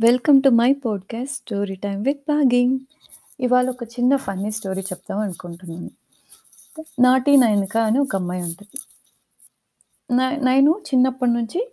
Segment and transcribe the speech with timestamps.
[0.00, 2.78] Welcome to my podcast story time with bagging
[3.40, 5.90] ఇవాళ ఒక చిన్న ఫన్నీ స్టోరీ చెప్తాం అనుకుంటున్నాను.
[7.00, 8.78] నాటి నయనిక అని ఒక అమ్మాయి ఉంటుంది
[10.12, 11.72] న చిన్నప్పటి నుంచి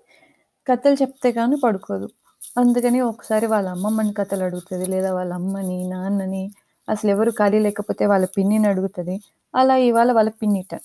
[0.67, 2.09] కథలు చెప్తే కానీ పడుకోదు.
[2.57, 6.51] అందుకని ఒకసారి వాళ్ళ అమ్మమ్మని కథలు అడుగుతుంది లేదా వాళ్ళ అమ్మని, నాన్నని
[6.89, 9.21] అసలు ఎవరు ఖాళీ లేకపోతే వాళ్ళ పిన్నిని అడుగుతుంది
[9.55, 10.81] అలా ఇవాళ వాళ్ళ పిన్ని పిన్నిట.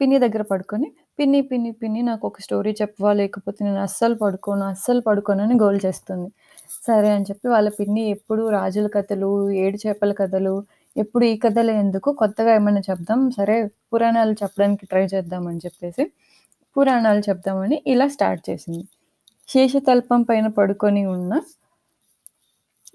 [0.00, 3.12] పిన్ని దగ్గర పడుకొని పిన్ని, పిన్ని, పిన్ని నాకు ఒక స్టోరీ చెప్పవా?
[3.12, 6.32] లేకపోతే నేను అస్సలు పడుకోను, అస్సలు పడుకోనని గోల్ చేస్తుంది.
[6.86, 10.64] సరే అని చెప్పి వాళ్ళ పిన్ని ఎప్పుడు రాజుల కథలు, ఏడు చేపల కథలు,
[10.96, 13.30] ఎప్పుడు ఈ కథలు ఎందుకు కొత్తగా ఏమైనా చెప్దాం.
[13.30, 16.12] సరే పురాణాలు చెప్పడానికి ట్రై చేద్దాం అని చెప్పేసి
[16.76, 18.84] పురాణాలు చెప్దామని ఇలా స్టార్ట్ చేసింది.
[19.48, 21.40] శేషతల్పం పైన పడుకొని ఉన్న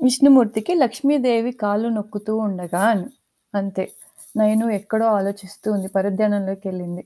[0.03, 3.05] విష్ణుమూర్తికి లక్ష్మీదేవి కాళ్ళు నొక్కుతూ ఉండగా అని.
[3.55, 3.91] అంతే.
[4.37, 5.87] నేను ఎక్కడో ఆలోచిస్తూ ఉంది.
[5.87, 7.03] పరిధ్యానంలోకి వెళ్ళింది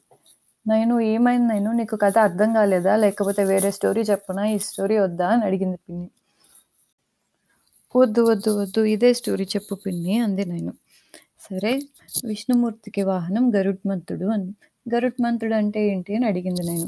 [0.66, 1.72] నేను ఏమైంది నయను?
[1.80, 2.94] నీకు కథ అర్థం కాలేదా?
[3.04, 4.46] లేకపోతే వేరే స్టోరీ చెప్పనా?
[4.50, 5.28] ఈ స్టోరీ వద్దా?
[5.34, 6.10] అని అడిగింది పిన్ని.
[7.96, 8.82] వద్దు, వద్దు, వద్దు.
[8.92, 10.72] ఇదే స్టోరీ చెప్పు పిన్ని అంది నేను
[11.42, 11.72] సరే
[12.24, 14.50] విష్ణుమూర్తికి వాహనం గరుడ్మంతుడు అని
[14.86, 16.12] గరుడ్మంతుడు అంటే ఏంటి?
[16.18, 16.88] అని అడిగింది నేను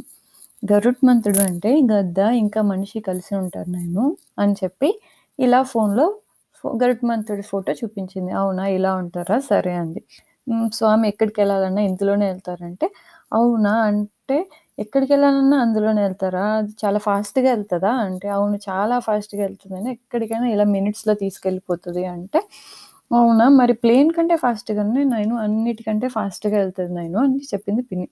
[0.64, 4.04] గరుడ్మంతుడు అంటే గద్ద ఇంకా మనిషి కలిసి ఉంటారు నేను
[4.40, 4.90] అని చెప్పి
[5.40, 6.08] ఇలా ఫోన్‌లో
[6.64, 8.32] ఫో గరుత్మంతుడి ఫోటో చూపించింది.
[8.42, 8.66] అవునా!
[8.78, 9.38] ఇలా ఉంటారా?
[9.50, 10.02] సరే అంది.
[10.78, 12.88] స్వామి ఎక్కడికి వెళ్ళాలన్నా ఇందులోనే వెళ్తారంటే
[13.32, 13.74] అవునా!
[13.90, 14.38] అంటే
[14.78, 16.46] ఎక్కడికెళ్ళాలన్నా అందులోనే ఎళ్తారా?
[16.58, 17.92] అది చాలా ఫాస్ట్‌గా ఎళ్తదా?
[18.06, 22.40] అంటే, అవును చాలా ఫాస్ట్‌గా ఎళ్తదని ఎక్కడికైనా ఇలా మినిట్స్‌లో తీసుకెళ్ళిపోతది అంటే,
[23.12, 23.46] అవునా!
[23.60, 28.08] మరి ప్లేన్ కంటే ఫాస్ట్‌గానే నేను అన్నిటికంటే ఫాస్ట్‌గా ఎళ్తది నేను అని చెప్పింది పిన్ని.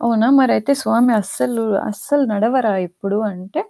[0.00, 0.28] అవునా!
[0.40, 3.18] మరైతే స్వామి అస్సలు, అస్సలు నడవరా ఎప్పుడు?
[3.32, 3.62] అంటే,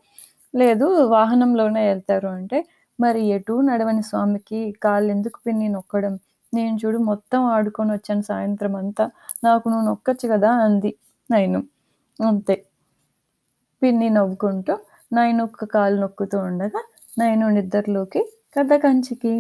[0.55, 2.61] లేదు వాహనంలోనే ఎళ్తారు అంటే,
[2.99, 6.15] మరి ఎటూ నడవని స్వామికి కాళ్ళెందుకు పిన్ని నొక్కడం?
[6.55, 9.05] నేను చూడు మొత్తం ఆడుకొని వచ్చాను సాయంత్రం అంతా.
[9.45, 10.93] నాకు నువ్వు నొక్కచ్చు కదా అంది
[11.31, 11.61] నైను
[12.19, 12.57] అంతే.
[13.83, 14.75] పిన్ని నవ్వుకుంటూ
[15.13, 16.81] నైను ఒక కాలు నొక్కుతూ ఉండగా,
[17.19, 18.21] నైను నిద్రలోకి
[18.57, 19.33] కథ కంచికి.